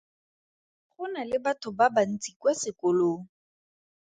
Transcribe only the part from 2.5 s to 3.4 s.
sekolong.